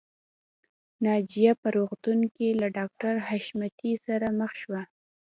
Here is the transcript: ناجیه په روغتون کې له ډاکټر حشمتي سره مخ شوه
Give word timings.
ناجیه 1.05 1.53
په 1.61 1.67
روغتون 1.77 2.19
کې 2.35 2.47
له 2.61 2.67
ډاکټر 2.77 3.13
حشمتي 3.27 3.93
سره 4.05 4.27
مخ 4.39 4.51
شوه 4.61 4.81